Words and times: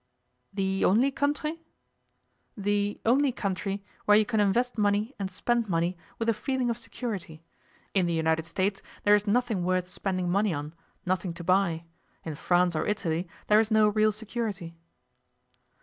'The 0.53 0.83
only 0.83 1.11
country?' 1.11 1.61
'The 2.57 2.99
only 3.05 3.31
country 3.31 3.83
where 4.05 4.17
you 4.17 4.25
can 4.25 4.39
invest 4.39 4.75
money 4.75 5.13
and 5.19 5.29
spend 5.29 5.69
money 5.69 5.95
with 6.17 6.27
a 6.27 6.33
feeling 6.33 6.71
of 6.71 6.77
security. 6.79 7.43
In 7.93 8.07
the 8.07 8.13
United 8.13 8.47
States 8.47 8.81
there 9.03 9.13
is 9.13 9.27
nothing 9.27 9.63
worth 9.63 9.87
spending 9.87 10.27
money 10.27 10.55
on, 10.55 10.73
nothing 11.05 11.35
to 11.35 11.43
buy. 11.43 11.83
In 12.25 12.33
France 12.33 12.75
or 12.75 12.87
Italy, 12.87 13.27
there 13.45 13.59
is 13.59 13.69
no 13.69 13.89
real 13.89 14.11
security. 14.11 14.75